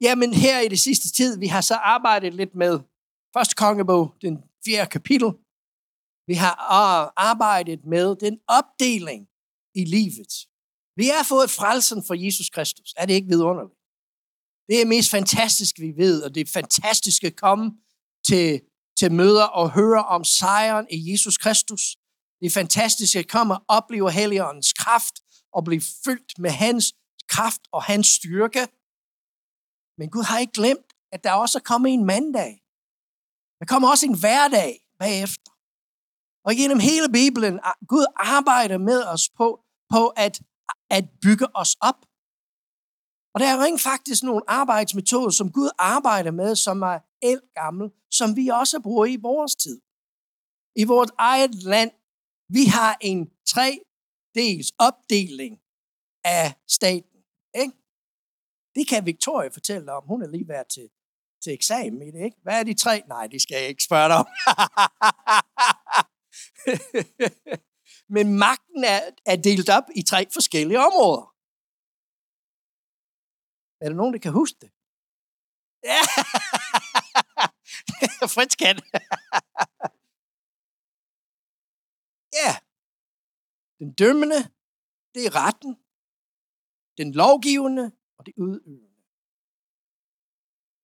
[0.00, 2.80] Jamen her i det sidste tid, vi har så arbejdet lidt med
[3.36, 5.30] første kongebog, den fjerde kapitel.
[6.26, 9.28] Vi har øh, arbejdet med den opdeling
[9.74, 10.32] i livet.
[10.96, 12.94] Vi har fået frelsen fra Jesus Kristus.
[12.96, 13.74] Er det ikke vidunderligt?
[14.68, 17.72] Det er mest fantastisk, vi ved, og det er fantastisk at komme
[18.28, 18.60] til,
[18.98, 21.96] til møder og høre om sejren i Jesus Kristus.
[22.40, 25.14] Det er fantastisk at komme og opleve Helligåndens kraft
[25.52, 26.94] og blive fyldt med hans
[27.28, 28.68] kraft og hans styrke.
[30.00, 32.52] Men Gud har ikke glemt, at der også er kommet en mandag.
[33.60, 34.70] Der kommer også en hverdag
[35.02, 35.50] bagefter.
[36.46, 37.54] Og gennem hele Bibelen,
[37.92, 39.46] Gud arbejder med os på,
[39.92, 40.34] på at,
[40.96, 42.00] at bygge os op.
[43.32, 46.98] Og der er rent faktisk nogle arbejdsmetoder, som Gud arbejder med, som er
[47.30, 47.86] el gammel,
[48.18, 49.76] som vi også bruger i vores tid.
[50.82, 51.92] I vores eget land,
[52.56, 53.68] vi har en tre
[54.34, 55.54] dels opdeling
[56.24, 57.18] af staten.
[57.62, 57.79] Ikke?
[58.74, 60.04] Det kan Victoria fortælle om.
[60.06, 60.88] Hun er lige været til,
[61.42, 62.24] til eksamen i det.
[62.24, 62.36] Ikke?
[62.42, 63.02] Hvad er de tre?
[63.08, 64.26] Nej, det skal jeg ikke spørge dig om.
[68.16, 71.26] Men magten er, er delt op i tre forskellige områder.
[73.82, 74.70] Er der nogen, der kan huske det?
[75.90, 76.00] Ja,
[78.34, 78.76] Fritz kan.
[82.40, 82.52] ja,
[83.80, 84.40] den dømmende,
[85.14, 85.72] det er retten.
[87.00, 87.86] Den lovgivende
[88.20, 89.02] og det udøvende.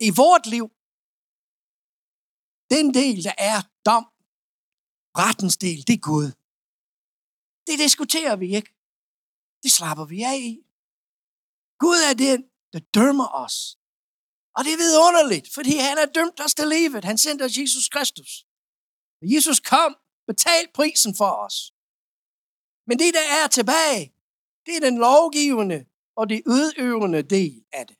[0.06, 0.66] I vort liv,
[2.74, 4.04] den del, der er dom,
[5.22, 6.28] rettens del, det er Gud.
[7.66, 8.72] Det diskuterer vi ikke.
[9.62, 10.52] Det slapper vi af i.
[11.82, 12.40] Gud er den,
[12.72, 13.56] der dømmer os.
[14.56, 17.04] Og det er vidunderligt, fordi han har dømt os til livet.
[17.10, 18.30] Han sendte os Jesus Kristus.
[19.34, 19.92] Jesus kom,
[20.30, 21.56] betalte prisen for os.
[22.88, 24.04] Men det, der er tilbage,
[24.66, 25.78] det er den lovgivende
[26.16, 27.96] og det udøvende del af det.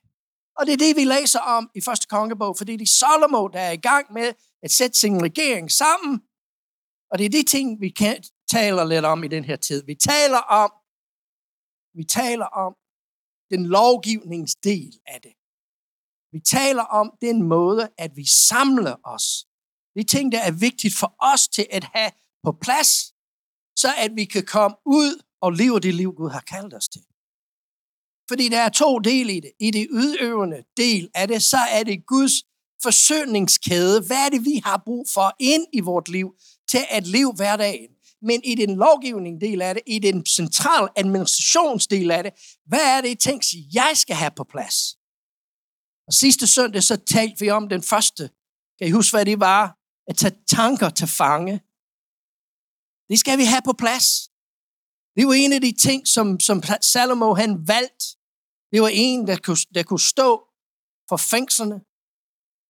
[0.59, 3.61] Og det er det, vi læser om i første kongebog, fordi det er Salomo, der
[3.61, 6.23] er i gang med at sætte sin regering sammen.
[7.11, 9.85] Og det er de ting, vi kan, taler lidt om i den her tid.
[9.87, 10.73] Vi taler om,
[11.95, 12.77] vi taler om
[13.51, 15.35] den lovgivningsdel af det.
[16.33, 19.47] Vi taler om den måde, at vi samler os.
[19.95, 22.11] Det er ting, der er vigtigt for os til at have
[22.45, 22.91] på plads,
[23.77, 27.03] så at vi kan komme ud og leve det liv, Gud har kaldt os til.
[28.29, 29.51] Fordi der er to dele i det.
[29.61, 32.33] I det udøvende del af det, så er det Guds
[32.83, 34.01] forsøgningskæde.
[34.01, 36.35] Hvad er det, vi har brug for ind i vort liv
[36.71, 37.91] til at leve hverdagen?
[38.23, 42.33] Men i den lovgivning del af det, i den central administrationsdel af det,
[42.67, 44.97] hvad er det, I tænker, jeg skal have på plads?
[46.07, 48.31] Og sidste søndag, så talte vi om den første.
[48.79, 49.79] Kan I huske, hvad det var?
[50.09, 51.61] At tage tanker til fange.
[53.09, 54.31] Det skal vi have på plads.
[55.17, 58.16] Det var en af de ting, som, som Salomo han valgte.
[58.73, 60.31] Det var en, der kunne, der kunne stå
[61.09, 61.79] for fængslerne.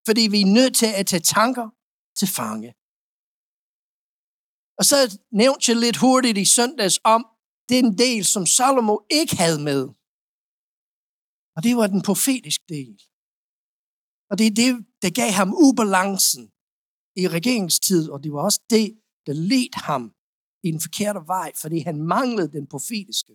[0.07, 1.67] Fordi vi er nødt til at tage tanker
[2.19, 2.71] til fange.
[4.79, 4.99] Og så
[5.43, 7.23] nævnte jeg lidt hurtigt i søndags om
[7.69, 9.83] den del, som Salomo ikke havde med.
[11.57, 12.97] Og det var den profetiske del.
[14.31, 16.45] Og det er det, der gav ham ubalancen
[17.23, 20.15] i regeringstid, og det var også det, der ledte ham
[20.67, 23.33] i den forkerte vej, fordi han manglede den profetiske.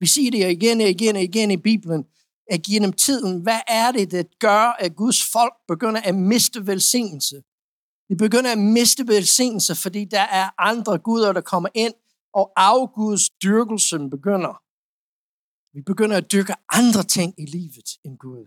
[0.00, 2.04] Vi siger det igen og igen og igen i Bibelen,
[2.50, 7.42] at gennem tiden, hvad er det, der gør, at Guds folk begynder at miste velsignelse?
[8.08, 11.94] De begynder at miste velsignelse, fordi der er andre guder, der kommer ind,
[12.34, 14.62] og afguds dyrkelsen begynder.
[15.76, 18.46] Vi begynder at dyrke andre ting i livet end Gud.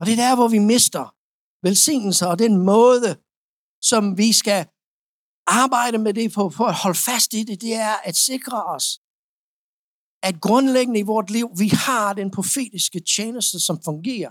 [0.00, 1.14] Og det er der, hvor vi mister
[1.62, 3.16] velsignelse, og den måde,
[3.80, 4.66] som vi skal
[5.46, 8.99] arbejde med det på, for at holde fast i det, det er at sikre os,
[10.22, 14.30] at grundlæggende i vort liv, vi har den profetiske tjeneste, som fungerer.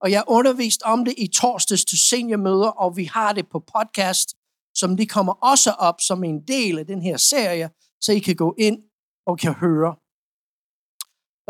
[0.00, 4.28] Og jeg undervist om det i torsdags til seniormøder, og vi har det på podcast,
[4.74, 7.70] som det kommer også op som en del af den her serie,
[8.00, 8.78] så I kan gå ind
[9.26, 9.96] og kan høre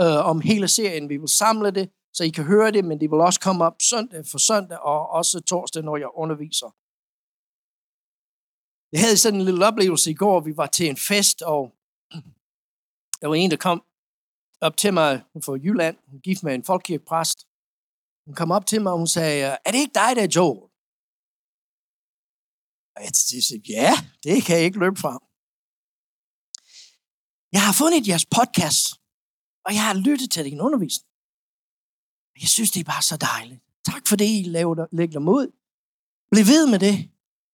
[0.01, 1.09] øh, om hele serien.
[1.09, 3.77] Vi vil samle det, så I kan høre det, men det vil også komme op
[3.83, 6.71] søndag for søndag, og også torsdag, når jeg underviser.
[8.93, 10.41] Jeg havde sådan en lille oplevelse i går.
[10.41, 11.63] Vi var til en fest, og
[13.25, 13.79] der var en, der kom
[14.67, 15.13] op til mig
[15.45, 15.97] fra Jylland.
[16.11, 17.39] Hun gift med en folkekirkepræst.
[18.27, 20.63] Hun kom op til mig, og hun sagde, er det ikke dig, der er Joel?
[22.95, 23.93] Og jeg sagde, ja,
[24.25, 25.13] det kan jeg ikke løbe fra.
[27.57, 28.87] Jeg har fundet jeres podcast,
[29.67, 31.11] og jeg har lyttet til din undervisning.
[32.43, 33.61] Jeg synes, det er bare så dejligt.
[33.91, 34.43] Tak for det, I
[35.01, 35.47] lægger mod.
[36.31, 36.97] Bliv ved med det.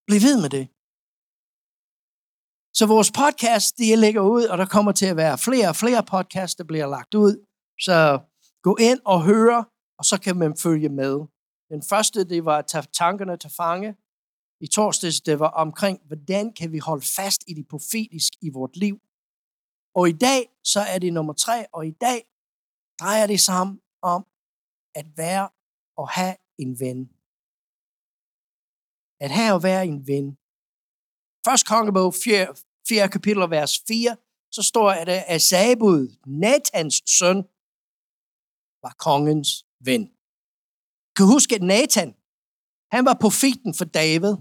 [0.07, 0.65] Bliv ved med det.
[2.73, 6.03] Så vores podcast, de lægger ud, og der kommer til at være flere og flere
[6.03, 7.45] podcasts, der bliver lagt ud.
[7.79, 8.19] Så
[8.63, 9.71] gå ind og hør
[10.01, 11.15] og så kan man følge med.
[11.69, 13.95] Den første, det var at tage tankerne til fange.
[14.65, 18.77] I torsdags, det var omkring, hvordan kan vi holde fast i det profetiske i vort
[18.77, 18.95] liv.
[19.95, 22.19] Og i dag, så er det nummer tre, og i dag
[22.99, 24.21] drejer det sammen om
[24.95, 25.49] at være
[25.97, 27.09] og have en ven.
[29.19, 30.37] At have og være en ven.
[31.45, 32.47] Først kongebog, 4,
[32.87, 34.17] 4 kapitel, vers 4,
[34.51, 37.37] så står der, at øh, Sabud, Natans søn,
[38.83, 40.03] var kongens ven.
[41.15, 42.15] Kan du huske, at Nathan,
[42.91, 44.35] han var profeten for David.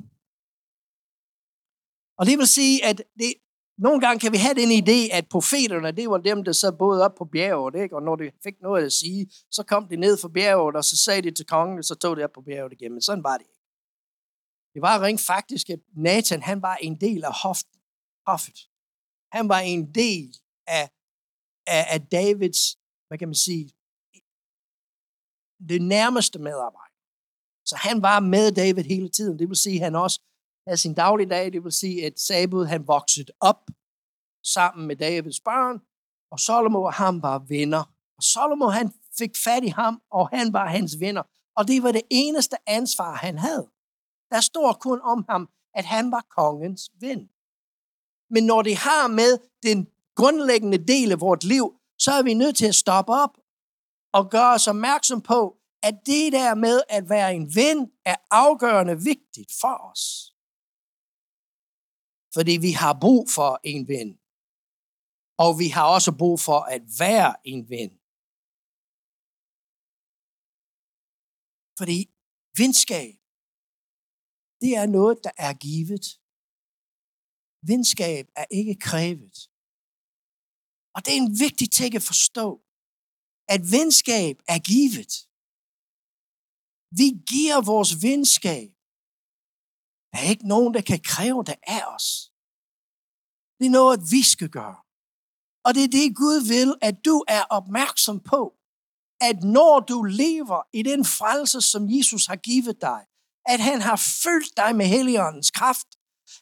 [2.18, 3.34] Og det vil sige, at det,
[3.78, 7.04] nogle gange kan vi have den idé, at profeterne, det var dem, der så boede
[7.04, 7.96] op på bjerget, ikke?
[7.96, 10.96] og når de fik noget at sige, så kom de ned fra bjerget, og så
[10.96, 12.92] sagde de til kongen, og så tog de op på bjerget igen.
[12.92, 13.59] Men sådan var det ikke.
[14.74, 17.34] Det var rent faktisk, at Nathan, han var en del af
[18.26, 18.58] hoffet.
[19.32, 20.36] Han var en del
[20.66, 20.90] af,
[21.66, 22.60] af, af Davids,
[23.08, 23.66] hvad kan man sige,
[25.68, 27.00] det nærmeste medarbejder.
[27.64, 29.38] Så han var med David hele tiden.
[29.38, 30.20] Det vil sige, at han også
[30.66, 31.52] havde sin dagligdag.
[31.52, 33.70] Det vil sige, at Sabud han voksede op
[34.44, 35.80] sammen med Davids børn,
[36.32, 37.84] og Salomo og ham var venner.
[38.16, 41.22] Og Salomo han fik fat i ham, og han var hans venner.
[41.56, 43.70] Og det var det eneste ansvar, han havde.
[44.30, 47.30] Der står kun om ham, at han var kongens ven.
[48.30, 52.56] Men når det har med den grundlæggende del af vort liv, så er vi nødt
[52.56, 53.34] til at stoppe op
[54.12, 58.96] og gøre os opmærksom på, at det der med at være en ven er afgørende
[59.10, 60.34] vigtigt for os.
[62.34, 64.18] Fordi vi har brug for en ven.
[65.38, 67.90] Og vi har også brug for at være en ven.
[71.78, 71.98] Fordi
[72.60, 73.19] venskab,
[74.60, 76.06] det er noget, der er givet.
[77.70, 79.36] Venskab er ikke krævet.
[80.94, 82.48] Og det er en vigtig ting at forstå,
[83.54, 85.12] at venskab er givet.
[87.00, 88.70] Vi giver vores venskab.
[90.10, 92.06] Der er ikke nogen, der kan kræve det af os.
[93.58, 94.78] Det er noget, vi skal gøre.
[95.66, 98.42] Og det er det, Gud vil, at du er opmærksom på,
[99.28, 103.00] at når du lever i den frelse, som Jesus har givet dig,
[103.52, 105.88] at han har fyldt dig med Helligåndens kraft,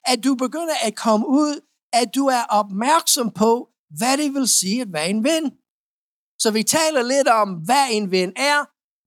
[0.05, 1.61] at du begynder at komme ud,
[1.93, 5.45] at du er opmærksom på, hvad det vil sige at være en ven.
[6.39, 8.59] Så vi taler lidt om, hvad en ven er.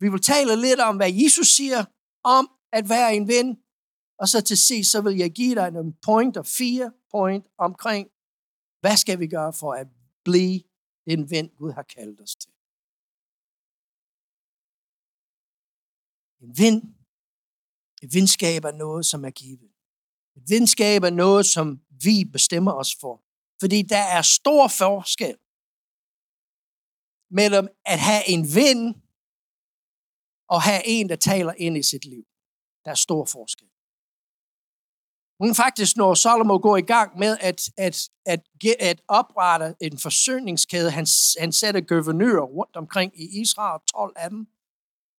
[0.03, 1.85] Vi vil tale lidt om, hvad Jesus siger
[2.23, 3.57] om at være en ven.
[4.19, 8.07] Og så til sidst, så vil jeg give dig en point og fire point omkring,
[8.81, 9.87] hvad skal vi gøre for at
[10.23, 10.61] blive
[11.05, 12.51] den ven, Gud har kaldt os til.
[16.41, 16.95] En ven,
[18.01, 19.71] et venskab er noget, som er givet.
[20.35, 23.23] Et venskab er noget, som vi bestemmer os for.
[23.59, 25.37] Fordi der er stor forskel
[27.31, 29.01] mellem at have en ven
[30.49, 32.23] og have en, der taler ind i sit liv.
[32.85, 33.67] Der er stor forskel.
[35.39, 38.41] Men faktisk, når Salomo går i gang med at, at, at,
[38.79, 41.07] at oprette en forsyningskæde, han,
[41.39, 44.47] han sætter guvernører rundt omkring i Israel, 12 af dem,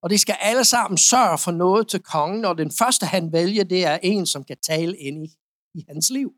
[0.02, 3.64] og de skal alle sammen sørge for noget til kongen, og den første, han vælger,
[3.64, 5.28] det er en, som kan tale ind i,
[5.74, 6.30] i hans liv.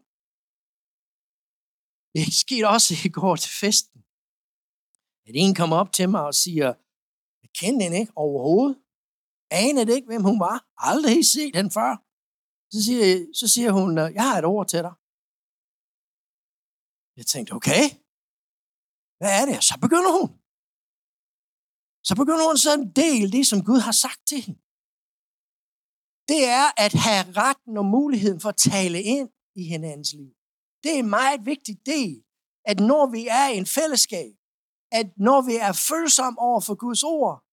[2.14, 3.98] Det skete også i går til festen.
[5.26, 6.68] At en kom op til mig og siger,
[7.42, 8.76] jeg kendte hende ikke overhovedet.
[9.50, 10.58] Anede ikke, hvem hun var.
[10.76, 11.92] Aldrig set hende før.
[12.72, 14.94] Så siger, så siger hun, øh, jeg har et ord til dig.
[17.18, 17.84] Jeg tænkte, okay.
[19.18, 19.64] Hvad er det?
[19.64, 20.43] Så begynder hun
[22.04, 24.60] så begynder hun så en del det, som Gud har sagt til hende.
[26.28, 30.32] Det er at have retten og muligheden for at tale ind i hinandens liv.
[30.82, 32.22] Det er en meget vigtig del,
[32.64, 34.32] at når vi er i en fællesskab,
[34.92, 37.44] at når vi er følsomme over for Guds ord,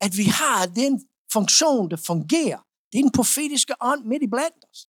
[0.00, 2.60] at vi har den funktion, der fungerer.
[2.92, 4.86] Det er den profetiske ånd midt i blandt os.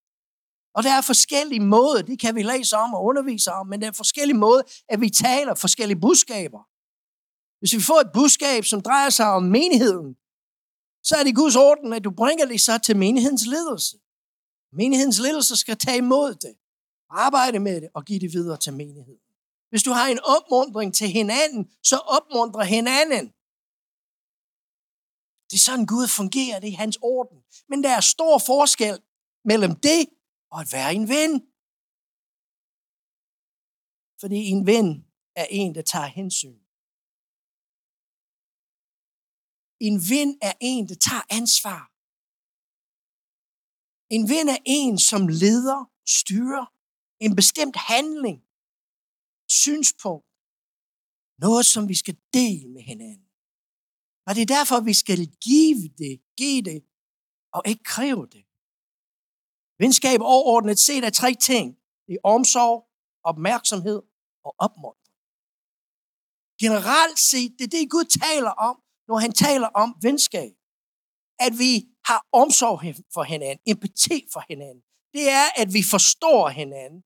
[0.76, 3.88] Og der er forskellige måder, det kan vi læse om og undervise om, men der
[3.88, 6.71] er forskellige måder, at vi taler forskellige budskaber.
[7.62, 10.12] Hvis vi får et budskab, som drejer sig om menigheden,
[11.04, 13.98] så er det Guds orden, at du bringer det så til menighedens ledelse.
[14.82, 16.54] Menighedens ledelse skal tage imod det,
[17.10, 19.22] arbejde med det og give det videre til menigheden.
[19.70, 23.26] Hvis du har en opmundring til hinanden, så opmuntre hinanden.
[25.50, 27.40] Det er sådan Gud fungerer, det er hans orden.
[27.70, 29.00] Men der er stor forskel
[29.46, 30.06] mellem det
[30.52, 31.32] og at være en ven.
[34.22, 36.61] Fordi en ven er en, der tager hensyn.
[39.88, 41.82] En ven er en, der tager ansvar.
[44.16, 45.80] En ven er en, som leder,
[46.20, 46.66] styrer
[47.26, 48.40] en bestemt handling,
[49.62, 50.32] synspunkt,
[51.46, 53.30] noget, som vi skal dele med hinanden.
[54.26, 56.80] Og det er derfor, vi skal give det, give det,
[57.56, 58.44] og ikke kræve det.
[59.84, 61.66] Venskab overordnet set er tre ting.
[62.08, 62.78] Det er omsorg,
[63.32, 64.00] opmærksomhed
[64.46, 65.18] og opmuntring.
[66.64, 68.76] Generelt set, det er det, Gud taler om,
[69.12, 70.54] når han taler om venskab.
[71.46, 71.72] At vi
[72.10, 72.78] har omsorg
[73.16, 74.84] for hinanden, empati for hinanden.
[75.16, 77.02] Det er, at vi forstår hinanden.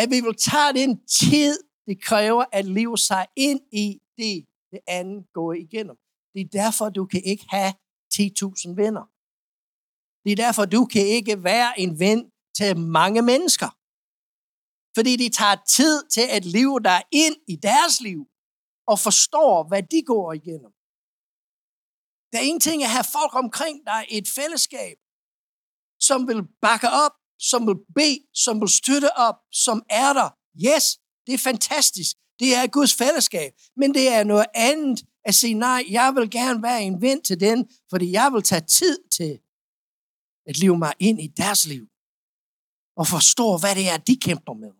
[0.00, 1.54] At vi vil tage den tid,
[1.86, 3.86] det kræver at leve sig ind i
[4.18, 5.96] det, det andet går igennem.
[6.32, 7.72] Det er derfor, du kan ikke have
[8.14, 9.04] 10.000 venner.
[10.24, 12.20] Det er derfor, du kan ikke være en ven
[12.58, 13.70] til mange mennesker.
[14.96, 18.20] Fordi det tager tid til at leve dig ind i deres liv
[18.90, 20.72] og forstår, hvad de går igennem.
[22.30, 24.96] Der er ingenting at have folk omkring dig i et fællesskab,
[26.08, 27.14] som vil bakke op,
[27.50, 30.30] som vil bede, som vil støtte op, som er der.
[30.68, 30.84] Yes,
[31.26, 32.12] det er fantastisk.
[32.40, 33.52] Det er Guds fællesskab.
[33.76, 37.40] Men det er noget andet at sige, nej, jeg vil gerne være en ven til
[37.40, 39.32] den, fordi jeg vil tage tid til
[40.46, 41.84] at leve mig ind i deres liv
[42.96, 44.72] og forstå, hvad det er, de kæmper med.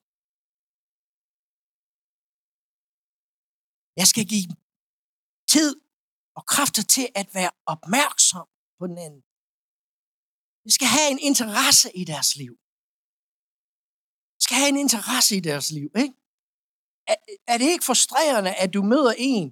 [4.00, 4.48] Jeg skal give
[5.54, 5.70] tid
[6.38, 8.46] og kræfter til at være opmærksom
[8.78, 9.22] på den anden.
[10.66, 12.54] Vi skal have en interesse i deres liv.
[14.36, 15.90] Vi skal have en interesse i deres liv.
[16.02, 16.14] Ikke?
[17.12, 17.16] Er,
[17.52, 19.48] er det ikke frustrerende, at du møder en,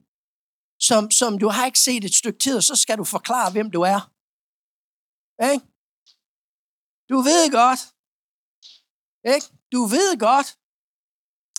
[0.89, 3.71] som, som du har ikke set et stykke tid, og så skal du forklare, hvem
[3.77, 4.01] du er?
[5.53, 5.65] Ikke?
[7.11, 7.83] Du ved godt,
[9.35, 9.47] ikke?
[9.75, 10.49] Du ved godt,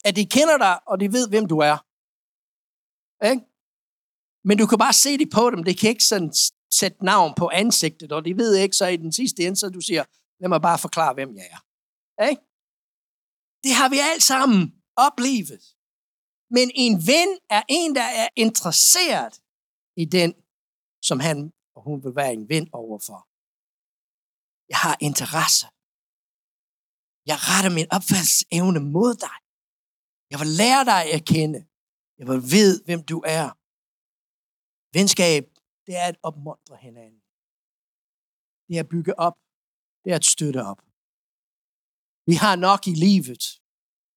[0.08, 1.87] at de kender dig, og de ved, hvem du er.
[3.24, 3.46] Ikke?
[4.44, 5.64] Men du kan bare se det på dem.
[5.64, 6.34] Det kan ikke sådan
[6.80, 9.82] sætte navn på ansigtet, og de ved ikke, så i den sidste ende, så du
[9.82, 10.04] siger,
[10.40, 11.62] lad mig bare forklare, hvem jeg er.
[12.30, 12.42] Ikke?
[13.64, 14.60] Det har vi alt sammen
[14.96, 15.64] oplevet.
[16.50, 19.42] Men en ven er en, der er interesseret
[19.96, 20.34] i den,
[21.02, 23.20] som han og hun vil være en ven overfor.
[24.72, 25.66] Jeg har interesse.
[27.30, 29.38] Jeg retter min opfattelsesevne mod dig.
[30.32, 31.60] Jeg vil lære dig at kende.
[32.20, 33.48] Jeg vil vide, hvem du er.
[34.98, 35.44] Venskab,
[35.86, 37.22] det er at opmuntre hinanden.
[38.68, 39.38] Det er at bygge op.
[40.04, 40.80] Det er at støtte op.
[42.30, 43.44] Vi har nok i livet.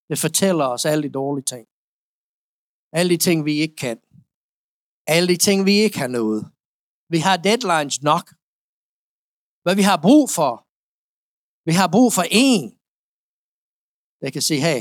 [0.09, 1.66] Det fortæller os alle de dårlige ting.
[2.99, 3.99] Alle de ting, vi ikke kan.
[5.14, 6.42] Alle de ting, vi ikke har nået.
[7.12, 8.26] Vi har deadlines nok.
[9.62, 10.52] Hvad vi har brug for.
[11.69, 12.64] Vi har brug for en,
[14.21, 14.80] der kan sige, hey,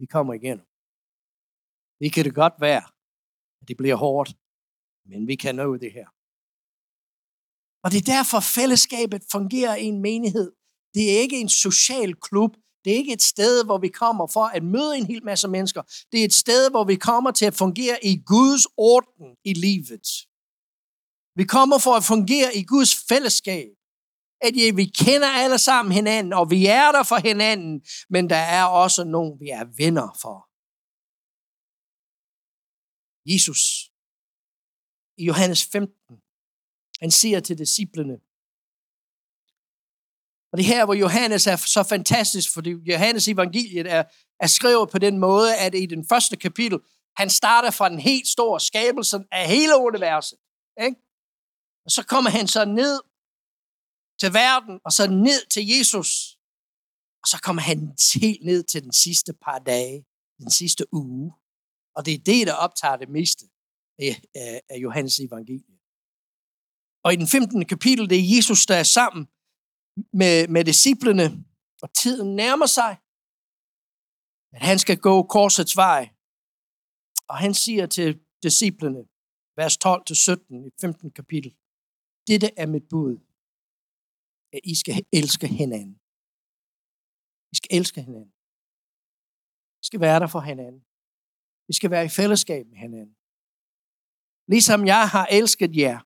[0.00, 0.58] vi kommer igen.
[2.00, 2.84] Det kan det godt være,
[3.60, 4.30] at det bliver hårdt,
[5.06, 6.08] men vi kan nå det her.
[7.84, 10.52] Og det er derfor, fællesskabet fungerer i en menighed.
[10.94, 12.56] Det er ikke en social klub.
[12.84, 15.82] Det er ikke et sted, hvor vi kommer for at møde en hel masse mennesker.
[16.12, 20.06] Det er et sted, hvor vi kommer til at fungere i Guds orden i livet.
[21.36, 23.68] Vi kommer for at fungere i Guds fællesskab
[24.40, 28.36] at ja, vi kender alle sammen hinanden, og vi er der for hinanden, men der
[28.36, 30.48] er også nogen, vi er venner for.
[33.26, 33.90] Jesus
[35.18, 36.16] i Johannes 15,
[37.00, 38.18] han siger til disciplene,
[40.52, 44.04] og det her, hvor Johannes er så fantastisk, fordi Johannes evangeliet er,
[44.40, 46.78] er skrevet på den måde, at i den første kapitel,
[47.16, 50.38] han starter fra den helt store skabelse af hele universet.
[50.84, 50.96] Ikke?
[51.84, 53.00] Og så kommer han så ned
[54.20, 56.38] til verden, og så ned til Jesus.
[57.22, 60.04] Og så kommer han helt ned til den sidste par dage,
[60.38, 61.32] den sidste uge.
[61.96, 63.44] Og det er det, der optager det meste
[64.70, 65.76] af, Johannes evangelie.
[67.04, 67.66] Og i den 15.
[67.66, 69.22] kapitel, det er Jesus, der er sammen
[70.20, 71.26] med, med disciplene,
[71.82, 72.92] og tiden nærmer sig,
[74.54, 76.02] at han skal gå korsets vej.
[77.30, 79.02] Og han siger til disciplene,
[79.58, 81.10] vers 12-17 i 15.
[81.10, 81.50] kapitel,
[82.28, 83.26] dette er mit bud
[84.52, 86.00] at I skal elske hinanden.
[87.52, 88.34] I skal elske hinanden.
[89.82, 90.85] I skal være der for hinanden.
[91.68, 93.16] Vi skal være i fællesskab med hinanden.
[94.52, 95.98] Ligesom jeg har elsket jer.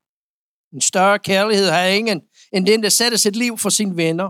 [0.77, 2.19] En større kærlighed har ingen,
[2.55, 4.29] end den, der sætter sit liv for sine venner.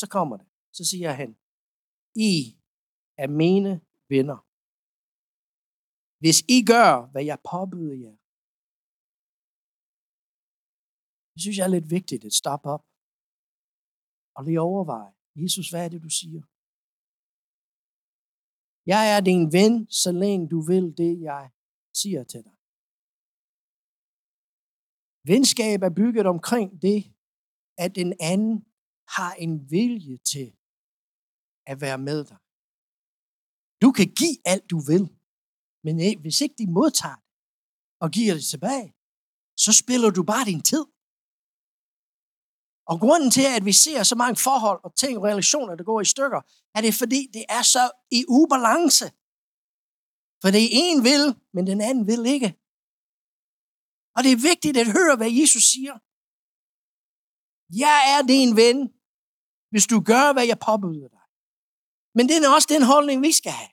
[0.00, 0.48] Så kommer det.
[0.76, 1.30] Så siger han,
[2.28, 2.30] I
[3.22, 3.72] er mine
[4.14, 4.38] venner.
[6.22, 8.16] Hvis I gør, hvad jeg påbyder jer.
[11.32, 12.84] Det synes jeg er lidt vigtigt at stoppe op
[14.36, 15.12] og lige overveje.
[15.42, 16.42] Jesus, hvad er det, du siger?
[18.86, 21.44] Jeg er din ven, så længe du vil det, jeg
[22.00, 22.56] siger til dig.
[25.30, 26.98] Venskab er bygget omkring det,
[27.84, 28.54] at den anden
[29.16, 30.48] har en vilje til
[31.66, 32.38] at være med dig.
[33.82, 35.04] Du kan give alt, du vil,
[35.84, 37.30] men eh, hvis ikke de modtager det,
[38.02, 38.88] og giver det tilbage,
[39.64, 40.84] så spiller du bare din tid.
[42.86, 46.00] Og grunden til, at vi ser så mange forhold og ting og relationer, der går
[46.00, 46.40] i stykker,
[46.74, 49.06] er det fordi, det er så i ubalance.
[50.42, 51.24] For det en vil,
[51.54, 52.50] men den anden vil ikke.
[54.16, 55.94] Og det er vigtigt at høre, hvad Jesus siger.
[57.84, 58.78] Jeg er din ven,
[59.70, 61.24] hvis du gør, hvad jeg påbyder dig.
[62.14, 63.72] Men det er også den holdning, vi skal have.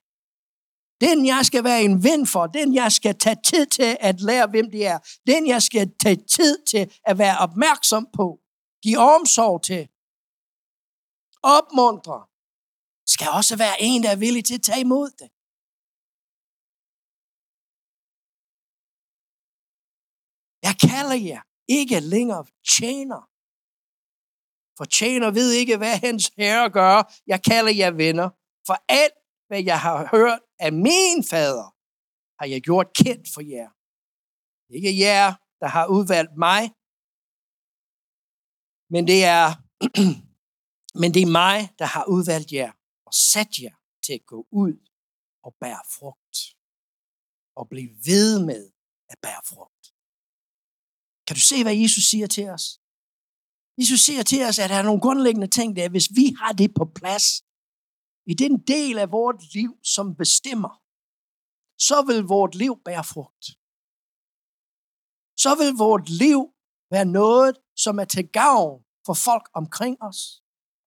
[1.01, 2.48] Den, jeg skal være en ven for.
[2.48, 5.00] Den, jeg skal tage tid til at lære, hvem det er.
[5.27, 8.40] Den, jeg skal tage tid til at være opmærksom på
[8.84, 9.84] give omsorg til.
[11.56, 12.20] Opmuntre.
[13.14, 15.30] Skal også være en, der er villig til at tage imod det.
[20.68, 21.42] Jeg kalder jer
[21.80, 22.46] ikke længere
[22.76, 23.22] tjener.
[24.78, 27.14] For tjener ved ikke, hvad hans herre gør.
[27.28, 28.30] Jeg kalder jer venner.
[28.68, 31.70] For alt, hvad jeg har hørt af min fader,
[32.40, 33.70] har jeg gjort kendt for jer.
[34.64, 35.28] Det er ikke jer,
[35.62, 36.62] der har udvalgt mig,
[38.93, 39.45] men det er,
[41.01, 42.71] men det er mig, der har udvalgt jer
[43.05, 44.74] og sat jer til at gå ud
[45.43, 46.38] og bære frugt.
[47.55, 48.71] Og blive ved med
[49.10, 49.83] at bære frugt.
[51.27, 52.65] Kan du se, hvad Jesus siger til os?
[53.79, 56.74] Jesus siger til os, at der er nogle grundlæggende ting, der hvis vi har det
[56.74, 57.25] på plads,
[58.25, 60.74] i den del af vores liv, som bestemmer,
[61.88, 63.45] så vil vores liv bære frugt.
[65.43, 66.39] Så vil vores liv
[66.91, 70.19] være noget, som er til gavn for folk omkring os.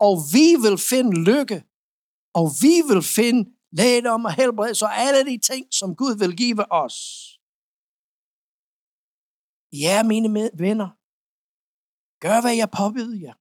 [0.07, 1.59] Og vi vil finde lykke,
[2.39, 3.43] og vi vil finde
[3.79, 6.97] lægedom og helbred, så alle de ting, som Gud vil give os.
[9.83, 10.29] Ja, mine
[10.65, 10.89] venner,
[12.25, 13.37] gør hvad jeg påbyder jer.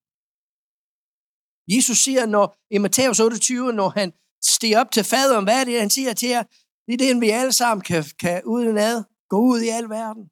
[1.73, 5.79] Jesus siger når, i Matthæus 28, når han stiger op til faderen, hvad er det,
[5.79, 6.43] han siger til jer?
[6.85, 10.25] Det er det, vi alle sammen kan, kan uden ad gå ud i al verden.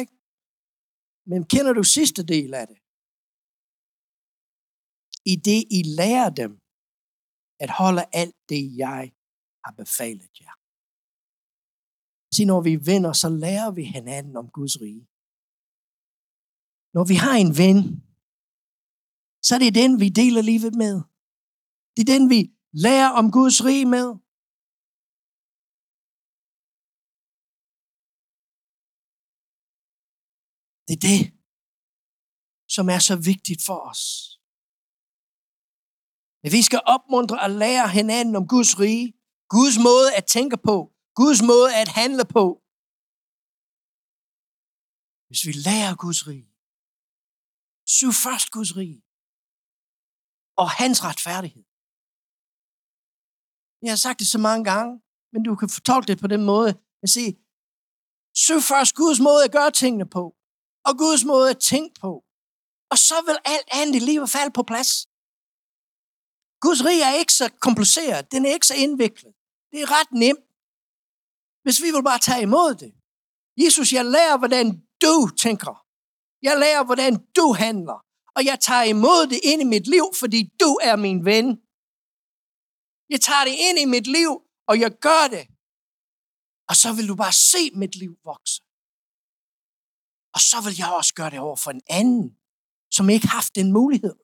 [0.00, 0.12] Ikke?
[1.30, 2.78] Men kender du sidste del af det?
[5.32, 6.52] I det, I lærer dem
[7.64, 9.04] at holde alt det, jeg
[9.64, 10.54] har befalet jer.
[12.34, 15.04] Så når vi vinder, så lærer vi hinanden om Guds rige.
[16.96, 17.78] Når vi har en ven,
[19.46, 20.94] så er det den, vi deler livet med.
[21.94, 22.40] Det er den, vi
[22.84, 24.06] lærer om Guds rige med.
[30.90, 31.22] Det er det,
[32.76, 34.02] som er så vigtigt for os.
[36.44, 39.08] At vi skal opmuntre og lære hinanden om Guds rige,
[39.56, 40.76] Guds måde at tænke på,
[41.20, 42.44] Guds måde at handle på.
[45.28, 46.50] Hvis vi lærer Guds rige,
[47.96, 49.00] søg først Guds rige,
[50.62, 51.64] og hans retfærdighed.
[53.84, 54.92] Jeg har sagt det så mange gange,
[55.32, 56.70] men du kan fortolke det på den måde
[57.04, 57.32] at sige,
[58.44, 60.24] søg først Guds måde at gøre tingene på,
[60.90, 62.12] og Guds måde at tænke på,
[62.92, 64.92] og så vil alt andet i livet falde på plads.
[66.64, 69.32] Guds rige er ikke så kompliceret, den er ikke så indviklet.
[69.70, 70.46] Det er ret nemt,
[71.64, 72.92] hvis vi vil bare tage imod det.
[73.64, 74.66] Jesus, jeg lærer, hvordan
[75.04, 75.74] du tænker.
[76.42, 77.98] Jeg lærer, hvordan du handler
[78.36, 81.46] og jeg tager imod det ind i mit liv, fordi du er min ven.
[83.12, 84.32] Jeg tager det ind i mit liv,
[84.70, 85.44] og jeg gør det.
[86.70, 88.62] Og så vil du bare se mit liv vokse.
[90.34, 92.36] Og så vil jeg også gøre det over for en anden,
[92.96, 94.16] som ikke har haft den mulighed.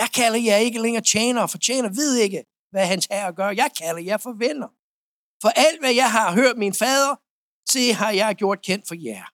[0.00, 3.50] Jeg kalder jer ikke længere tjener, for tjener ved ikke, hvad hans herre gør.
[3.62, 4.70] Jeg kalder jer for venner.
[5.42, 7.14] For alt, hvad jeg har hørt min fader,
[7.72, 9.26] det har jeg gjort kendt for jer.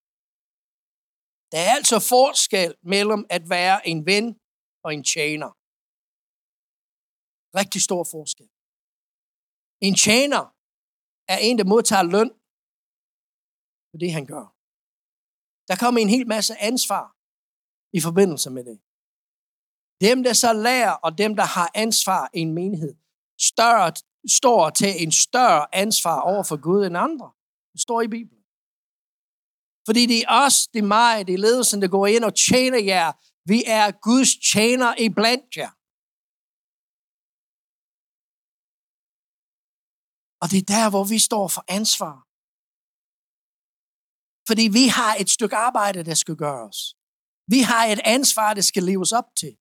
[1.52, 4.26] Der er altså forskel mellem at være en ven
[4.85, 5.50] og en tjener.
[7.61, 8.48] Rigtig stor forskel.
[9.87, 10.42] En tjener
[11.33, 12.31] er en, der modtager løn
[13.90, 14.44] for det, han gør.
[15.68, 17.16] Der kommer en hel masse ansvar
[17.92, 18.79] i forbindelse med det.
[20.01, 22.94] Dem, der så lærer, og dem, der har ansvar i en menighed,
[23.40, 23.92] større,
[24.38, 27.31] står til en større ansvar over for Gud end andre.
[27.72, 28.44] Det står i Bibelen.
[29.87, 32.81] Fordi det er os, det er mig, det er ledelsen, der går ind og tjener
[32.92, 33.12] jer.
[33.44, 35.70] Vi er Guds tjener i blandt jer.
[40.42, 42.28] Og det er der, hvor vi står for ansvar.
[44.49, 46.79] Fordi vi har et stykke arbejde, der skal gøres.
[47.55, 49.53] Vi har et ansvar, der skal leves op til.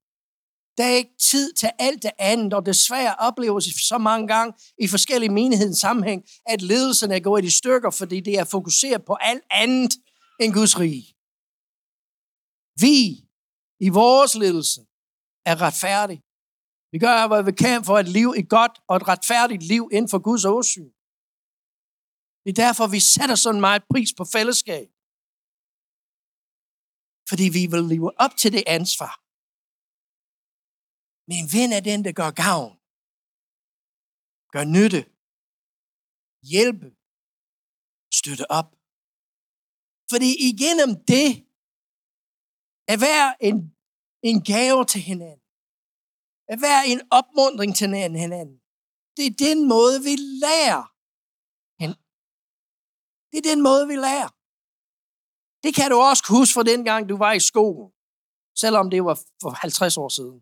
[0.77, 4.87] Der er ikke tid til alt det andet, og desværre opleves så mange gange i
[4.87, 9.43] forskellige menighedens sammenhæng, at ledelsen er gået i stykker, fordi det er fokuseret på alt
[9.51, 9.93] andet,
[10.41, 11.07] end Guds rige.
[12.85, 12.97] Vi
[13.79, 14.81] i vores ledelse
[15.45, 16.21] er retfærdige.
[16.91, 20.09] Vi gør, hvad vi kan for et liv, et godt og et retfærdigt liv inden
[20.09, 20.89] for Guds åsyn.
[22.47, 24.87] Det er derfor, vi sætter sådan meget pris på fællesskab.
[27.29, 29.13] Fordi vi vil leve op til det ansvar.
[31.29, 32.73] Men ven er den, der gør gavn.
[34.53, 35.01] Gør nytte.
[36.51, 36.87] Hjælpe.
[38.19, 38.69] Støtte op.
[40.11, 41.29] Fordi igennem det,
[42.91, 43.57] at være en,
[44.29, 45.47] en gave til hinanden.
[46.53, 47.87] At være en opmundring til
[48.23, 48.57] hinanden.
[49.17, 50.96] Det er den måde, vi lærer.
[53.37, 54.29] Det er den måde, vi lærer.
[55.63, 57.91] Det kan du også huske fra den gang, du var i skolen.
[58.55, 60.39] Selvom det var for 50 år siden.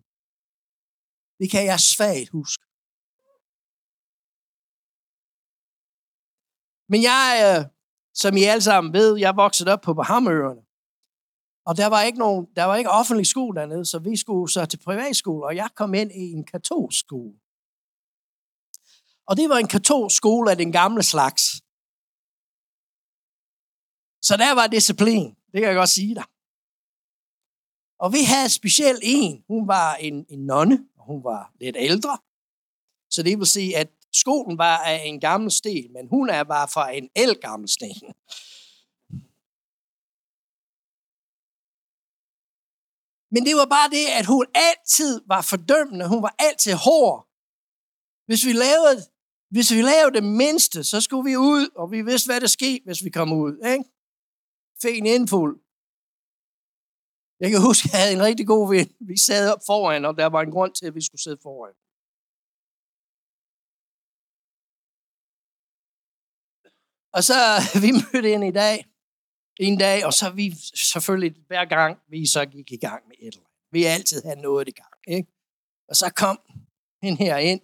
[1.39, 2.63] Det kan jeg svagt huske.
[6.91, 7.61] Men jeg, øh,
[8.13, 10.61] som I alle sammen ved, jeg voksede op på Bahamøerne.
[11.65, 14.65] Og der var ikke nogen, der var ikke offentlig skole dernede, så vi skulle så
[14.65, 17.33] til privatskole, og jeg kom ind i en katolsk skole.
[19.27, 21.64] Og det var en katolsk skole af den gamle slags.
[24.27, 26.27] Så der var disciplin, det kan jeg godt sige dig.
[28.03, 32.17] Og vi havde specielt en, hun var en, en nonne, og hun var lidt ældre.
[33.09, 36.67] Så det vil sige, at skolen var af en gammel sten, men hun er bare
[36.67, 38.07] fra en elgammel sten.
[43.33, 46.07] Men det var bare det, at hun altid var fordømmende.
[46.07, 47.27] Hun var altid hård.
[48.27, 48.97] Hvis vi lavede,
[49.49, 52.83] hvis vi lavede det mindste, så skulle vi ud, og vi vidste, hvad der skete,
[52.85, 53.53] hvis vi kom ud.
[53.73, 53.94] Ikke?
[54.81, 55.55] Fik en indfuld.
[57.39, 58.89] Jeg kan huske, at jeg havde en rigtig god ven.
[58.99, 61.75] Vi sad op foran, og der var en grund til, at vi skulle sidde foran.
[67.15, 67.37] Og så
[67.83, 68.85] vi mødte ind i dag,
[69.59, 70.45] en dag, og så vi
[70.89, 73.71] selvfølgelig hver gang, vi så gik i gang med et eller andet.
[73.71, 75.29] Vi altid havde noget i gang, ikke?
[75.89, 76.39] Og så kom
[77.03, 77.61] hende her ind,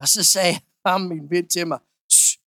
[0.00, 0.54] og så sagde
[0.86, 1.78] ham, min ven, til mig,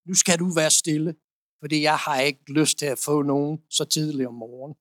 [0.05, 1.15] nu skal du være stille,
[1.59, 4.75] fordi jeg har ikke lyst til at få nogen så tidligt om morgenen.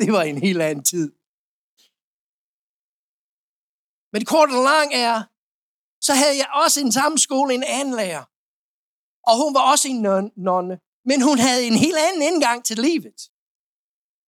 [0.00, 1.12] det var en helt anden tid.
[4.12, 5.16] Men det kort og lang er,
[6.06, 8.24] så havde jeg også en samme skole, en anden lærer.
[9.28, 10.80] Og hun var også en nonne.
[11.04, 13.20] Men hun havde en helt anden indgang til livet.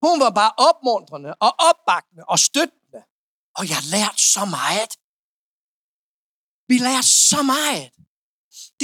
[0.04, 3.00] Hun var bare opmuntrende og opbakkende og støttende.
[3.58, 4.92] Og jeg lærte så meget.
[6.70, 7.86] Vi lærte så meget.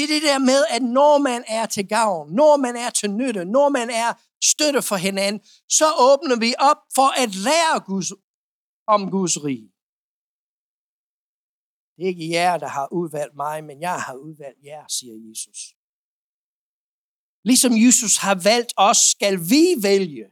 [0.00, 3.10] Det er det der med, at når man er til gavn, når man er til
[3.10, 4.10] nytte, når man er
[4.52, 8.10] støtte for hinanden, så åbner vi op for at lære Guds,
[8.94, 9.70] om Guds rige.
[11.94, 15.58] Det er ikke jer, der har udvalgt mig, men jeg har udvalgt jer, siger Jesus.
[17.44, 20.26] Ligesom Jesus har valgt os, skal vi vælge.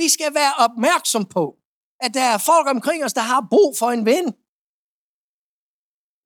[0.00, 1.44] Vi skal være opmærksom på,
[2.04, 4.26] at der er folk omkring os, der har brug for en ven.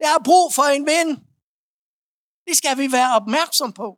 [0.01, 1.34] Der har brug for en ven.
[2.47, 3.89] Det skal vi være opmærksom på.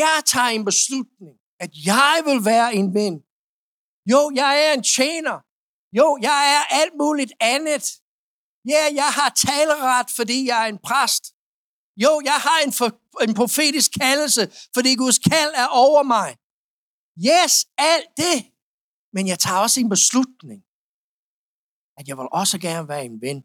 [0.00, 1.34] Jeg tager en beslutning,
[1.64, 3.14] at jeg vil være en ven.
[4.12, 5.36] Jo, jeg er en tjener.
[5.98, 7.84] Jo, jeg er alt muligt andet.
[8.72, 11.24] Ja, jeg har taleret, fordi jeg er en præst.
[12.04, 12.88] Jo, jeg har en, for,
[13.26, 14.42] en profetisk kaldelse,
[14.76, 16.30] fordi Guds kald er over mig.
[17.28, 17.52] Yes,
[17.90, 18.38] alt det.
[19.14, 20.60] Men jeg tager også en beslutning,
[21.98, 23.38] at jeg vil også gerne være en ven.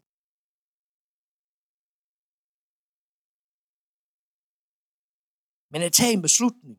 [5.72, 6.74] Men at tage en beslutning,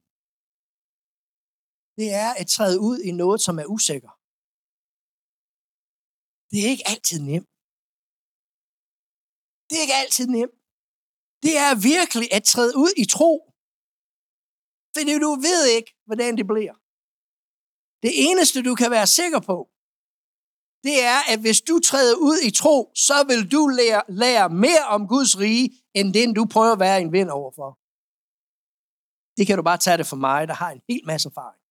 [1.99, 4.11] det er at træde ud i noget, som er usikker.
[6.51, 7.51] Det er ikke altid nemt.
[9.67, 10.57] Det er ikke altid nemt
[11.43, 13.31] det er virkelig at træde ud i tro.
[14.95, 16.75] Fordi du ved ikke, hvordan det bliver.
[18.03, 19.57] Det eneste, du kan være sikker på,
[20.83, 24.85] det er, at hvis du træder ud i tro, så vil du lære, lære mere
[24.95, 27.79] om Guds rige, end den du prøver at være en ven overfor.
[29.37, 31.61] Det kan du bare tage det for mig, der har en hel masse erfaring.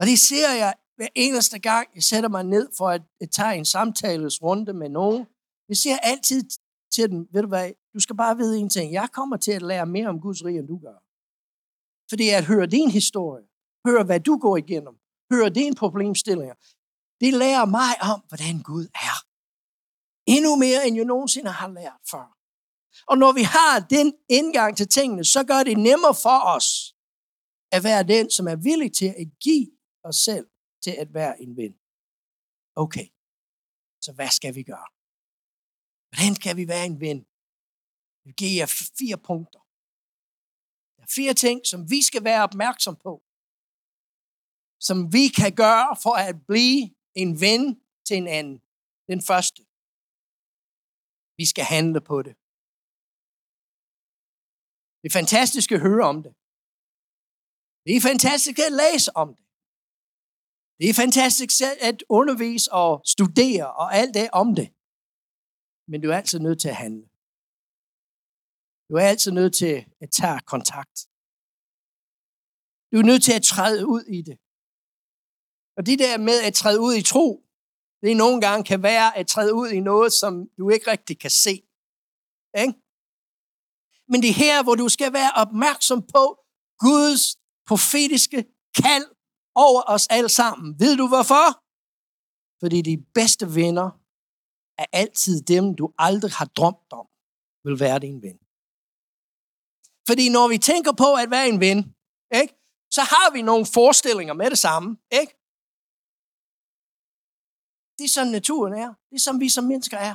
[0.00, 3.56] Og det ser jeg hver eneste gang, jeg sætter mig ned for at, at tage
[3.56, 5.26] en samtalesrunde med nogen.
[5.68, 6.42] Jeg siger altid
[6.92, 8.92] til dem, ved du hvad, du skal bare vide en ting.
[8.92, 10.98] Jeg kommer til at lære mere om Guds rige, end du gør.
[12.08, 13.44] For det er at høre din historie,
[13.86, 14.96] høre hvad du går igennem,
[15.32, 16.54] høre dine problemstillinger,
[17.20, 19.16] det lærer mig om, hvordan Gud er.
[20.26, 22.33] Endnu mere, end jeg nogensinde har lært før.
[23.06, 26.96] Og når vi har den indgang til tingene, så gør det nemmere for os
[27.72, 29.70] at være den, som er villig til at give
[30.04, 30.46] os selv
[30.84, 31.74] til at være en ven.
[32.76, 33.06] Okay,
[34.00, 34.88] så hvad skal vi gøre?
[36.08, 37.18] Hvordan kan vi være en ven?
[38.16, 38.66] Jeg vil give jer
[38.98, 39.60] fire punkter.
[40.96, 43.22] Der er fire ting, som vi skal være opmærksom på.
[44.80, 47.62] Som vi kan gøre for at blive en ven
[48.06, 48.58] til en anden.
[49.08, 49.62] Den første.
[51.36, 52.36] Vi skal handle på det.
[55.04, 56.32] Det er fantastisk at høre om det.
[57.86, 59.46] Det er fantastisk at læse om det.
[60.78, 61.52] Det er fantastisk
[61.88, 64.68] at undervise og studere og alt det om det.
[65.90, 67.06] Men du er altid nødt til at handle.
[68.88, 70.96] Du er altid nødt til at tage kontakt.
[72.90, 74.36] Du er nødt til at træde ud i det.
[75.76, 77.26] Og det der med at træde ud i tro,
[78.02, 81.34] det nogle gange kan være at træde ud i noget, som du ikke rigtig kan
[81.44, 81.54] se.
[82.62, 82.83] Ikke?
[84.10, 86.24] Men det er her, hvor du skal være opmærksom på
[86.84, 87.22] Guds
[87.68, 88.40] profetiske
[88.82, 89.06] kald
[89.54, 90.80] over os alle sammen.
[90.80, 91.46] Ved du hvorfor?
[92.62, 93.88] Fordi de bedste venner
[94.82, 97.06] er altid dem, du aldrig har drømt om,
[97.64, 98.38] vil være din ven.
[100.08, 101.78] Fordi når vi tænker på at være en ven,
[102.40, 102.54] ikke,
[102.96, 104.88] så har vi nogle forestillinger med det samme.
[105.20, 105.32] Ikke?
[107.96, 108.90] Det er sådan naturen er.
[109.08, 110.14] Det er som vi som mennesker er.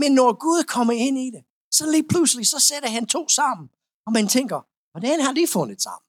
[0.00, 3.68] Men når Gud kommer ind i det, så lige pludselig, så sætter han to sammen.
[4.06, 4.60] Og man tænker,
[4.92, 6.06] hvordan har de fundet sammen?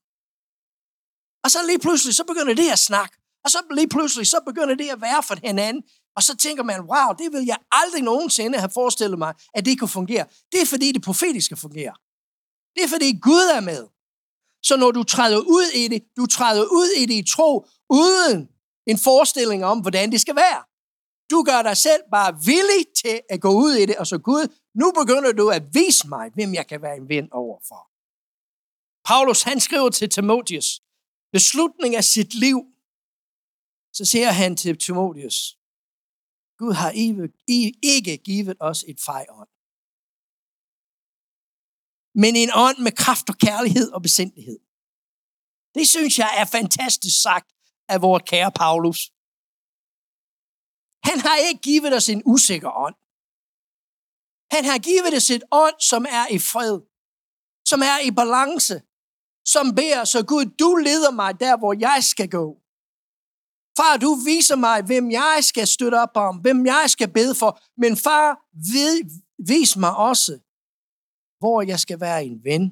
[1.44, 3.16] Og så lige pludselig, så begynder det at snakke.
[3.44, 5.82] Og så lige pludselig, så begynder det at være for hinanden.
[6.16, 9.78] Og så tænker man, wow, det vil jeg aldrig nogensinde have forestillet mig, at det
[9.78, 10.26] kunne fungere.
[10.52, 11.94] Det er fordi det profetiske fungerer.
[12.76, 13.86] Det er fordi Gud er med.
[14.62, 18.48] Så når du træder ud i det, du træder ud i det i tro, uden
[18.86, 20.62] en forestilling om, hvordan det skal være.
[21.30, 24.46] Du gør dig selv bare villig til at gå ud i det, og så Gud,
[24.80, 27.82] nu begynder du at vise mig, hvem jeg kan være en ven overfor.
[29.08, 30.68] Paulus, han skriver til Timotheus,
[31.32, 32.58] beslutning af sit liv,
[33.92, 35.38] så siger han til Timotheus,
[36.58, 36.90] Gud har
[37.82, 39.50] ikke givet os et fejånd,
[42.22, 44.58] men en ånd med kraft og kærlighed og besindighed.
[45.74, 47.50] Det synes jeg er fantastisk sagt
[47.88, 49.00] af vores kære Paulus.
[51.08, 52.96] Han har ikke givet os en usikker ånd.
[54.54, 56.80] Han har givet os et ånd, som er i fred,
[57.70, 58.74] som er i balance,
[59.54, 62.46] som beder, så Gud, du leder mig der, hvor jeg skal gå.
[63.78, 67.60] Far, du viser mig, hvem jeg skal støtte op om, hvem jeg skal bede for.
[67.82, 68.26] Men far,
[69.50, 70.32] vis mig også,
[71.38, 72.64] hvor jeg skal være en ven.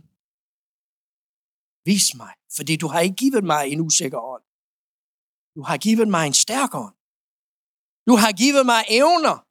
[1.89, 4.43] Vis mig, fordi du har ikke givet mig en usikker ånd.
[5.57, 6.97] Du har givet mig en stærk ånd.
[8.09, 9.46] Du har givet mig evner.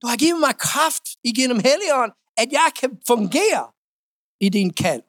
[0.00, 3.64] Du har givet mig kraft igennem Helligånd, at jeg kan fungere
[4.40, 5.02] i din kald.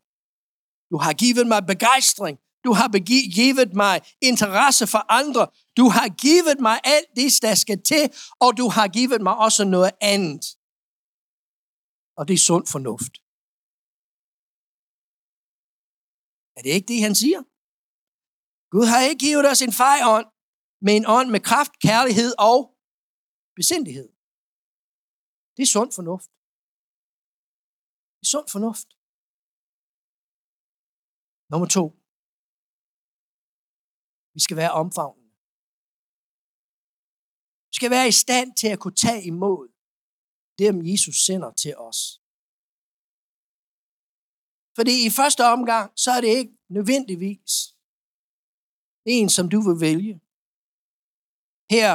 [0.91, 2.37] Du har givet mig begejstring.
[2.65, 2.89] Du har
[3.39, 5.47] givet mig interesse for andre.
[5.77, 8.03] Du har givet mig alt det, der skal til,
[8.39, 10.45] og du har givet mig også noget andet.
[12.17, 13.13] Og det er sund fornuft.
[16.57, 17.41] Er det ikke det, han siger?
[18.73, 20.27] Gud har ikke givet os en fejånd,
[20.85, 22.57] men en ånd med kraft, kærlighed og
[23.55, 24.16] besindighed.
[25.57, 26.31] Det er sund fornuft.
[28.17, 28.89] Det er sund fornuft.
[31.51, 31.85] Nummer to.
[34.35, 35.31] Vi skal være omfavnende.
[37.69, 39.63] Vi skal være i stand til at kunne tage imod
[40.61, 41.99] dem, Jesus sender til os.
[44.77, 47.53] Fordi i første omgang, så er det ikke nødvendigvis
[49.15, 50.15] en, som du vil vælge.
[51.75, 51.91] Her,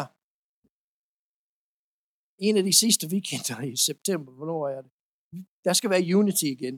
[2.46, 4.92] en af de sidste weekender i september, hvornår er det?
[5.66, 6.76] Der skal være Unity igen.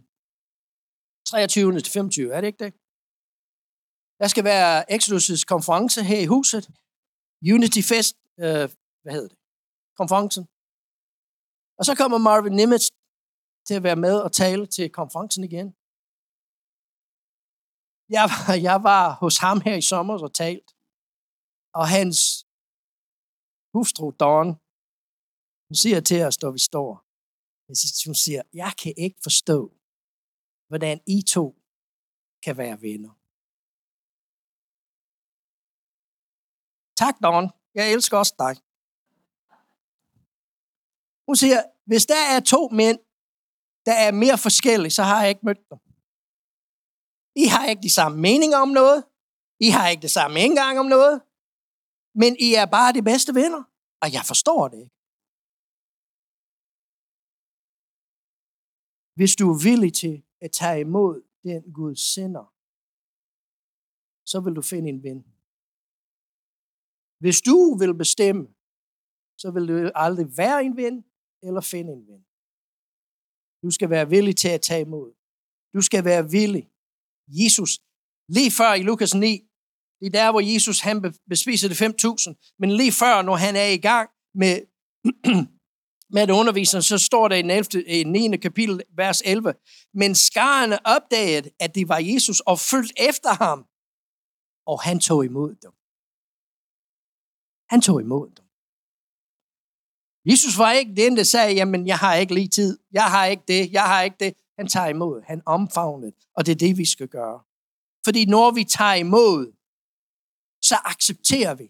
[1.31, 1.81] 23.
[1.85, 2.73] til 25, er det ikke det?
[4.21, 6.65] Der skal være Exodus' konference her i huset.
[7.55, 8.67] Unity Fest, øh,
[9.03, 9.39] hvad hedder det?
[10.01, 10.45] Konferencen.
[11.79, 12.87] Og så kommer Marvin Nimitz
[13.67, 15.69] til at være med og tale til konferencen igen.
[18.17, 20.69] Jeg var, jeg var hos ham her i sommer og talt.
[21.81, 22.19] Og hans
[23.75, 24.49] hustru, Dawn,
[25.69, 27.05] hun siger til os, når vi står.
[28.09, 29.59] Hun siger, jeg kan ikke forstå,
[30.69, 31.57] hvordan I to
[32.45, 33.13] kan være venner.
[36.97, 37.51] Tak, Dawn.
[37.75, 38.55] Jeg elsker også dig.
[41.29, 42.99] Hun siger, hvis der er to mænd,
[43.87, 45.79] der er mere forskellige, så har jeg ikke mødt dem.
[47.37, 49.05] I har ikke de samme meninger om noget.
[49.61, 51.23] I har ikke det samme engang om noget.
[52.15, 53.63] Men I er bare de bedste venner.
[54.03, 54.94] Og jeg forstår det ikke.
[59.15, 62.45] Hvis du er villig til at tage imod den Gud sender,
[64.27, 65.25] så vil du finde en ven.
[67.23, 68.45] Hvis du vil bestemme,
[69.39, 71.05] så vil du aldrig være en ven
[71.43, 72.23] eller finde en ven.
[73.63, 75.13] Du skal være villig til at tage imod.
[75.75, 76.71] Du skal være villig.
[77.29, 77.71] Jesus,
[78.29, 79.49] lige før i Lukas 9,
[80.01, 83.71] det er der, hvor Jesus han bespiser det 5.000, men lige før, når han er
[83.79, 84.55] i gang med,
[86.15, 88.37] med underviseren, så står der i, 11, i 9.
[88.37, 89.55] kapitel, vers 11,
[89.95, 93.67] men skarne opdagede, at det var Jesus, og fulgte efter ham,
[94.67, 95.73] og han tog imod dem.
[97.73, 98.47] Han tog imod dem.
[100.31, 103.43] Jesus var ikke den, der sagde, jamen, jeg har ikke lige tid, jeg har ikke
[103.49, 104.35] det, jeg har ikke det.
[104.59, 107.41] Han tager imod, han omfavnede, og det er det, vi skal gøre.
[108.05, 109.53] Fordi når vi tager imod,
[110.63, 111.69] så accepterer vi.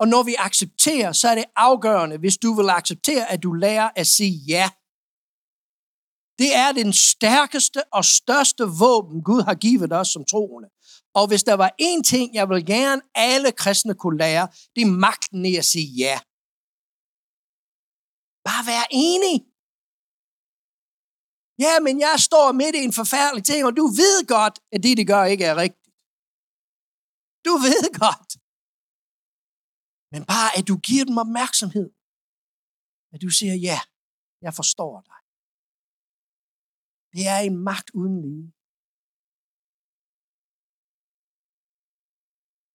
[0.00, 3.90] Og når vi accepterer, så er det afgørende, hvis du vil acceptere, at du lærer
[3.96, 4.70] at sige ja.
[6.38, 10.68] Det er den stærkeste og største våben, Gud har givet os som troende.
[11.14, 14.96] Og hvis der var én ting, jeg vil gerne alle kristne kunne lære, det er
[15.06, 16.16] magten i at sige ja.
[18.48, 19.36] Bare vær enig.
[21.64, 24.96] Ja, men jeg står midt i en forfærdelig ting, og du ved godt, at det,
[24.96, 25.88] de gør, ikke er rigtigt.
[27.46, 28.27] Du ved godt.
[30.12, 31.88] Men bare, at du giver dem opmærksomhed.
[33.12, 33.78] At du siger, ja,
[34.44, 35.20] jeg forstår dig.
[37.14, 38.46] Det er en magt uden lige.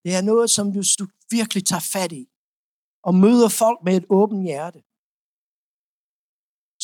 [0.04, 2.24] Det er noget, som du, du virkelig tager fat i.
[3.08, 4.80] Og møder folk med et åbent hjerte.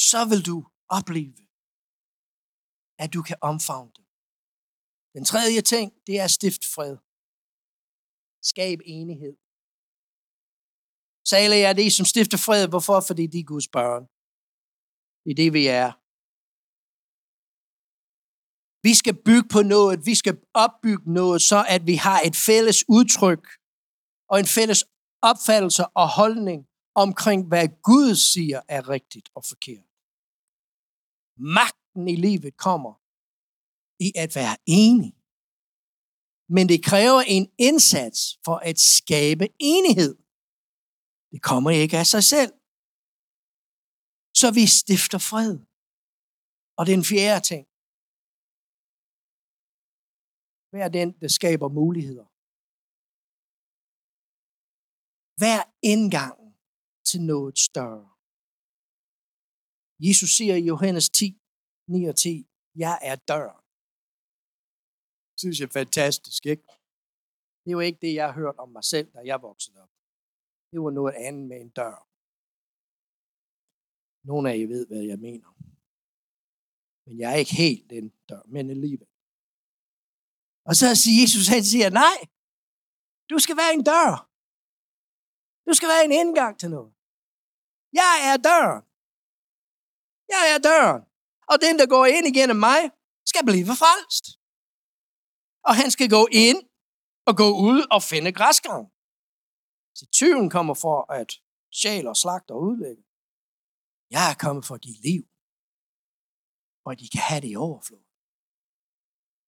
[0.08, 0.56] Så vil du
[0.98, 1.40] opleve,
[3.02, 4.06] at du kan omfavne dem.
[5.16, 6.94] Den tredje ting, det er stift fred.
[8.50, 9.36] Skab enighed.
[11.30, 12.68] Sale er I, som stifter fred.
[12.68, 13.00] Hvorfor?
[13.08, 14.02] Fordi de er Guds børn.
[15.22, 15.90] Det er det, vi er.
[18.86, 20.06] Vi skal bygge på noget.
[20.10, 23.44] Vi skal opbygge noget, så at vi har et fælles udtryk
[24.30, 24.80] og en fælles
[25.30, 26.60] opfattelse og holdning
[27.04, 29.88] omkring, hvad Gud siger er rigtigt og forkert.
[31.58, 32.92] Magten i livet kommer
[34.06, 35.12] i at være enig.
[36.56, 40.19] Men det kræver en indsats for at skabe enighed.
[41.32, 42.52] Det kommer ikke af sig selv.
[44.40, 45.52] Så vi stifter fred.
[46.78, 47.64] Og den fjerde ting.
[50.74, 52.26] Vær den, der skaber muligheder?
[55.44, 55.60] Vær
[55.92, 56.50] indgangen
[57.08, 58.08] til noget større.
[60.06, 61.28] Jesus siger i Johannes 10,
[61.88, 62.34] 9 og 10,
[62.84, 63.64] jeg er døren.
[65.30, 66.66] Det synes jeg er fantastisk, ikke?
[67.60, 69.92] Det er jo ikke det, jeg har hørt om mig selv, da jeg voksede op.
[70.70, 71.96] Det var noget andet med en dør.
[74.28, 75.50] Nogle af jer ved, hvad jeg mener.
[77.04, 79.08] Men jeg er ikke helt den dør, men alligevel.
[80.68, 82.18] Og så siger Jesus, han siger, nej,
[83.30, 84.12] du skal være en dør.
[85.66, 86.92] Du skal være en indgang til noget.
[88.00, 88.82] Jeg er døren.
[90.34, 91.02] Jeg er døren.
[91.50, 92.80] Og den, der går ind igennem mig,
[93.30, 94.24] skal blive frelst.
[95.68, 96.60] Og han skal gå ind
[97.28, 98.84] og gå ud og finde græsgang.
[99.98, 101.30] Så tyven kommer for at
[101.80, 103.04] sjæle og slagte og udlægge.
[104.10, 105.22] Jeg er kommet for at give liv.
[106.86, 108.04] Og de kan have det i overflod.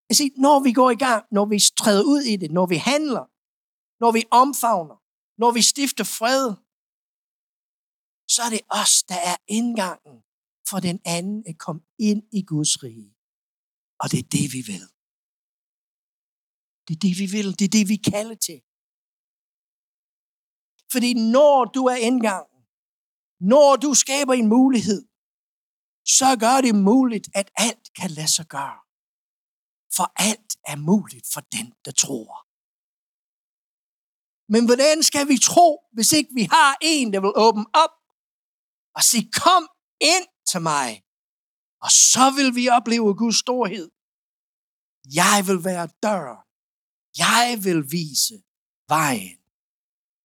[0.09, 2.77] Jeg siger, når vi går i gang, når vi træder ud i det, når vi
[2.91, 3.25] handler,
[4.03, 4.97] når vi omfavner,
[5.41, 6.45] når vi stifter fred,
[8.33, 10.17] så er det os, der er indgangen
[10.69, 13.11] for den anden at komme ind i Guds rige.
[14.01, 14.85] Og det er det, vi vil.
[16.85, 17.49] Det er det, vi vil.
[17.59, 18.59] Det er det, vi kalder til.
[20.93, 22.59] Fordi når du er indgangen,
[23.53, 25.01] når du skaber en mulighed,
[26.17, 28.79] så gør det muligt, at alt kan lade sig gøre.
[29.95, 32.33] For alt er muligt for den, der tror.
[34.53, 37.93] Men hvordan skal vi tro, hvis ikke vi har en, der vil åbne op
[38.95, 39.63] og sige, kom
[40.01, 40.89] ind til mig,
[41.85, 43.87] og så vil vi opleve Guds storhed.
[45.21, 46.43] Jeg vil være døren.
[47.17, 48.35] Jeg vil vise
[48.87, 49.42] vejen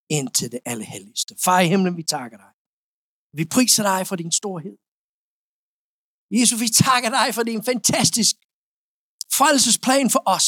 [0.09, 1.35] ind til det allerhelligste.
[1.45, 2.51] Far i himlen, vi takker dig.
[3.37, 4.77] Vi priser dig for din storhed.
[6.31, 8.35] Jesus, vi takker dig for din fantastisk
[9.37, 10.47] frelsesplan for os.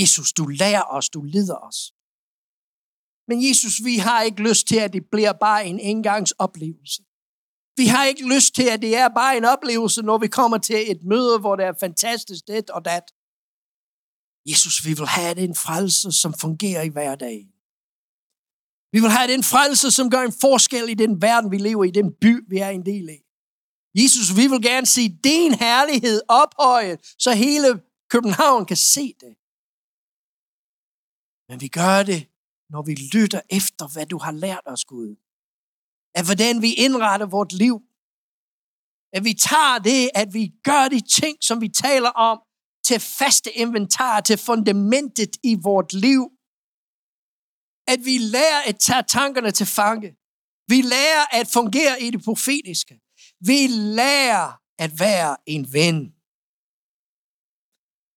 [0.00, 1.92] Jesus, du lærer os, du leder os.
[3.28, 7.02] Men Jesus, vi har ikke lyst til, at det bliver bare en engangsoplevelse.
[7.76, 10.90] Vi har ikke lyst til, at det er bare en oplevelse, når vi kommer til
[10.90, 13.06] et møde, hvor det er fantastisk det og dat.
[14.50, 17.51] Jesus, vi vil have en frelse, som fungerer i hverdagen.
[18.92, 21.90] Vi vil have den frelse, som gør en forskel i den verden, vi lever i,
[21.90, 23.22] den by, vi er en del af.
[23.94, 29.32] Jesus, vi vil gerne se din herlighed ophøjet, så hele København kan se det.
[31.48, 32.20] Men vi gør det,
[32.70, 35.16] når vi lytter efter, hvad du har lært os, Gud.
[36.14, 37.82] At hvordan vi indretter vort liv.
[39.12, 42.38] At vi tager det, at vi gør de ting, som vi taler om,
[42.84, 46.31] til faste inventar, til fundamentet i vort liv
[47.86, 50.16] at vi lærer at tage tankerne til fange.
[50.68, 53.00] Vi lærer at fungere i det profetiske.
[53.40, 56.14] Vi lærer at være en ven.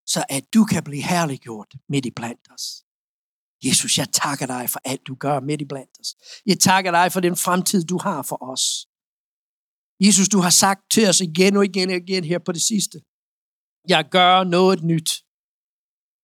[0.07, 2.85] Så at du kan blive herliggjort midt i blandt os.
[3.65, 6.15] Jesus, jeg takker dig for alt, du gør midt i blandt os.
[6.45, 8.87] Jeg takker dig for den fremtid, du har for os.
[10.05, 13.01] Jesus, du har sagt til os igen og igen og igen her på det sidste.
[13.87, 15.24] Jeg gør noget nyt.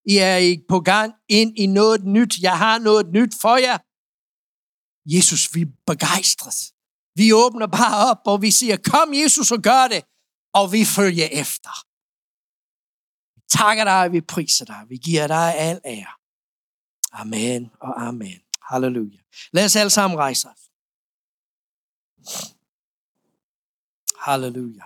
[0.06, 2.38] I er ikke på gang ind i noget nyt.
[2.41, 3.78] Jeg har noget nyt for jer.
[5.06, 6.74] Jesus, vi er begejstret.
[7.16, 10.04] Vi åbner bare op, og vi siger, kom Jesus og gør det,
[10.54, 11.74] og vi følger efter.
[13.36, 16.14] Vi takker dig, vi priser dig, vi giver dig al ære.
[17.12, 18.39] Amen og amen.
[18.62, 19.20] Halleluja.
[19.54, 20.62] Lad os alle sammen rejse os.
[24.20, 24.84] Halleluja.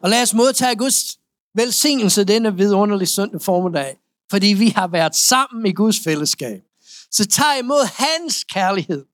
[0.00, 1.18] Og lad os modtage Guds
[1.54, 3.98] velsignelse denne vidunderlige søndag formiddag,
[4.30, 6.62] fordi vi har været sammen i Guds fællesskab.
[7.10, 9.06] Så tag imod hans kærlighed,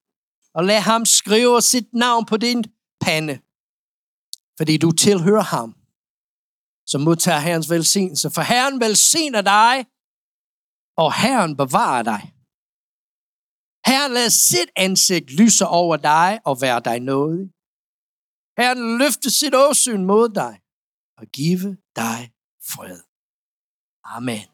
[0.54, 2.64] og lad ham skrive sit navn på din
[3.00, 3.34] pande,
[4.58, 5.74] fordi du tilhører ham.
[6.86, 9.74] som modtager Herrens velsignelse, for Herren velsigner dig,
[11.02, 12.22] og Herren bevarer dig.
[13.86, 17.46] Herren lader sit ansigt lyse over dig og være dig nådig.
[18.58, 20.60] Herren løfter sit åsyn mod dig
[21.18, 22.20] og give dig
[22.70, 23.00] fred.
[24.04, 24.49] Amen.